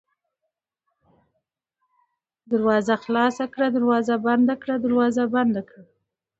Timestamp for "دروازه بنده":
3.77-4.55, 4.85-5.61